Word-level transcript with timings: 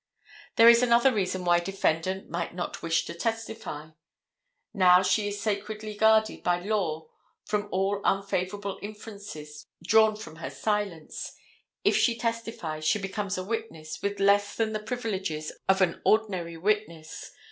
There 0.55 0.67
is 0.67 0.81
another 0.81 1.13
reason 1.13 1.45
why 1.45 1.59
defendant 1.59 2.27
might 2.27 2.55
not 2.55 2.81
wish 2.81 3.05
to 3.05 3.13
testify. 3.13 3.91
Now 4.73 5.03
she 5.03 5.27
is 5.27 5.39
sacredly 5.39 5.93
guarded 5.95 6.41
by 6.41 6.59
the 6.59 6.69
law 6.69 7.07
from 7.45 7.67
all 7.69 8.01
unfavorable 8.03 8.79
inferences 8.81 9.67
drawn 9.83 10.15
from 10.15 10.37
her 10.37 10.49
silence. 10.49 11.33
If 11.83 11.95
she 11.95 12.17
testifies 12.17 12.83
she 12.83 12.97
becomes 12.97 13.37
a 13.37 13.43
witness, 13.43 14.01
with 14.01 14.19
less 14.19 14.55
than 14.55 14.73
the 14.73 14.79
privileges 14.79 15.51
of 15.69 15.81
an 15.81 16.01
ordinary 16.03 16.57
witness. 16.57 17.29